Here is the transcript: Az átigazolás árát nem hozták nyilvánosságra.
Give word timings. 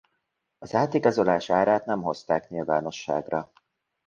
Az 0.57 0.73
átigazolás 0.73 1.49
árát 1.49 1.85
nem 1.85 2.01
hozták 2.01 2.49
nyilvánosságra. 2.49 3.51